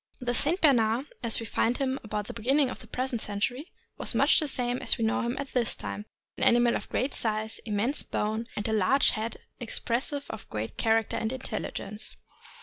553 0.21 0.25
The 0.25 0.41
St. 0.55 0.61
Bernard 0.61 1.05
as 1.23 1.39
we 1.39 1.45
find 1.45 1.77
him 1.77 1.99
about 2.03 2.25
the 2.25 2.33
beginning 2.33 2.71
of 2.71 2.79
the 2.79 2.87
present 2.87 3.21
century 3.21 3.71
was 3.99 4.15
much 4.15 4.39
the 4.39 4.47
same 4.47 4.79
as 4.79 4.97
we 4.97 5.05
know 5.05 5.21
him 5.21 5.37
at 5.37 5.53
this 5.53 5.75
time, 5.75 6.07
an 6.39 6.43
animal 6.43 6.75
of 6.75 6.89
great 6.89 7.13
size, 7.13 7.59
immense 7.65 8.01
bone, 8.01 8.47
and 8.55 8.67
a 8.67 8.73
large 8.73 9.11
head 9.11 9.37
expressive 9.59 10.25
of 10.31 10.49
great 10.49 10.75
character 10.75 11.17
and 11.17 11.31
intelligence. 11.31 12.15